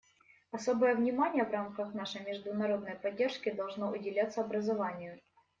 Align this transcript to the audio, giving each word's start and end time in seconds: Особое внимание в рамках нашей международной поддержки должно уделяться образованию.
Особое 0.51 0.95
внимание 0.95 1.43
в 1.45 1.51
рамках 1.51 1.93
нашей 1.93 2.25
международной 2.25 2.95
поддержки 2.95 3.51
должно 3.51 3.91
уделяться 3.91 4.41
образованию. 4.41 5.19